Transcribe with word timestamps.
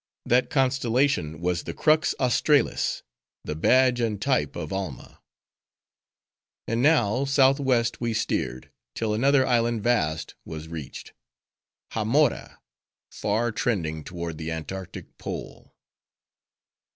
That 0.25 0.49
constellation 0.49 1.41
was 1.41 1.61
the 1.61 1.75
Crux 1.75 2.15
Australis,—the 2.19 3.55
badge, 3.55 3.99
and 4.01 4.19
type 4.19 4.55
of 4.55 4.73
Alma. 4.73 5.21
And 6.67 6.81
now, 6.81 7.23
southwest 7.25 8.01
we 8.01 8.11
steered, 8.15 8.71
till 8.95 9.13
another 9.13 9.45
island 9.45 9.83
vast, 9.83 10.33
was 10.43 10.67
reached; 10.69 11.13
—Hamora! 11.91 12.57
far 13.11 13.51
trending 13.51 14.03
toward 14.03 14.39
the 14.39 14.49
Antarctic 14.49 15.19
Pole. 15.19 15.71